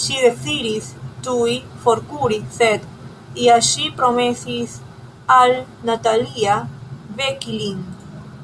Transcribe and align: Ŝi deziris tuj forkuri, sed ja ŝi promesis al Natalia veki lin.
Ŝi 0.00 0.16
deziris 0.24 0.88
tuj 1.28 1.54
forkuri, 1.84 2.38
sed 2.58 2.84
ja 3.44 3.56
ŝi 3.70 3.88
promesis 4.02 4.78
al 5.40 5.58
Natalia 5.92 6.60
veki 7.22 7.60
lin. 7.64 7.84